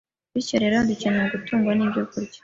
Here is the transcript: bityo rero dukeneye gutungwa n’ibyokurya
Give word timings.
bityo 0.33 0.55
rero 0.63 0.75
dukeneye 0.89 1.27
gutungwa 1.33 1.71
n’ibyokurya 1.75 2.37